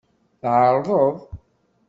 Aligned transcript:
Teɛṛeḍ. 0.41 1.17